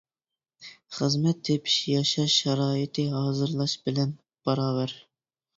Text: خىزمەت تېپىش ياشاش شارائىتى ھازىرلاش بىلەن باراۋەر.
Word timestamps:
خىزمەت 0.99 1.43
تېپىش 1.49 1.75
ياشاش 1.91 2.37
شارائىتى 2.45 3.07
ھازىرلاش 3.17 3.77
بىلەن 3.85 4.17
باراۋەر. 4.49 4.99